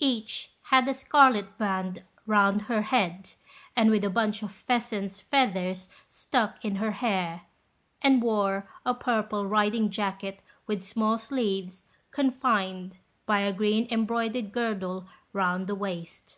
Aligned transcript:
Each 0.00 0.52
had 0.64 0.86
a 0.86 0.92
scarlet 0.92 1.56
band 1.56 2.02
round 2.26 2.60
her 2.60 2.82
head, 2.82 3.30
with 3.74 4.04
a 4.04 4.10
bunch 4.10 4.42
of 4.42 4.52
pheasant's 4.52 5.22
feathers 5.22 5.88
stuck 6.10 6.62
in 6.62 6.76
her 6.76 6.90
hair, 6.90 7.44
and 8.02 8.20
wore 8.20 8.68
a 8.84 8.92
purple 8.92 9.46
riding 9.46 9.88
jacket 9.88 10.40
with 10.66 10.82
small 10.82 11.16
sleeves, 11.16 11.84
confined 12.10 12.98
by 13.24 13.40
a 13.40 13.50
green 13.54 13.88
embroidered 13.90 14.52
girdle 14.52 15.06
round 15.32 15.66
the 15.68 15.74
waist. 15.74 16.36